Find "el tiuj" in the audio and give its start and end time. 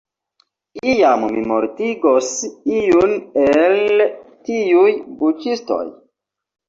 3.45-4.89